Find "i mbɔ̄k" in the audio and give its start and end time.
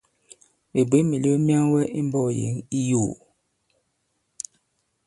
1.99-2.27